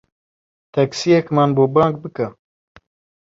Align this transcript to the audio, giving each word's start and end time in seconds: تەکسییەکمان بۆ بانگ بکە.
تەکسییەکمان 0.73 1.49
بۆ 1.57 1.63
بانگ 1.73 1.95
بکە. 2.03 2.27